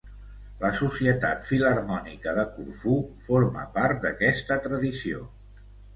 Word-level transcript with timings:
La 0.61 0.69
Societat 0.77 1.43
Filharmònica 1.49 2.35
de 2.39 2.45
Corfú 2.55 2.97
forma 3.27 3.67
part 3.77 4.03
d'aquesta 4.07 4.59
tradició. 4.69 5.21